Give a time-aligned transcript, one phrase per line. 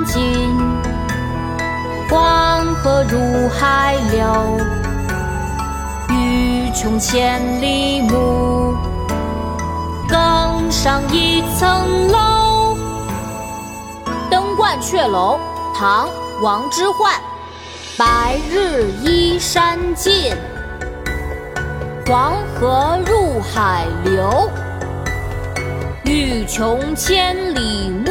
[0.00, 0.56] 山尽，
[2.08, 4.58] 黄河入海流。
[6.08, 8.74] 欲穷千里目，
[10.08, 12.74] 更上一层楼。
[14.30, 15.38] 《登鹳雀楼》
[15.78, 16.06] 唐·
[16.42, 17.10] 王之涣。
[17.98, 20.34] 白日依山尽，
[22.06, 24.48] 黄河入海流。
[26.04, 28.10] 欲穷千里目，